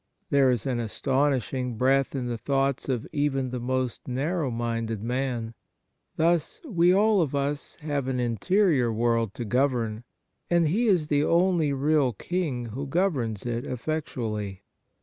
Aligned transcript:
There 0.31 0.49
is 0.49 0.65
an 0.65 0.79
astonishing 0.79 1.77
breadth 1.77 2.15
in 2.15 2.25
the 2.25 2.35
thoughts 2.35 2.89
of 2.89 3.05
even 3.13 3.51
the 3.51 3.59
most 3.59 4.07
narrow 4.07 4.49
minded 4.49 5.03
man. 5.03 5.53
Thus, 6.15 6.59
we 6.65 6.91
all 6.91 7.21
of 7.21 7.35
us 7.35 7.75
have 7.81 8.07
an 8.07 8.19
interior 8.19 8.91
world 8.91 9.35
to 9.35 9.45
govern, 9.45 10.03
and 10.49 10.67
he 10.69 10.87
is 10.87 11.09
the 11.09 11.23
only 11.23 11.71
real 11.71 12.13
king 12.13 12.65
who 12.65 12.87
governs 12.87 13.45
it 13.45 13.63
effectually. 13.63 14.63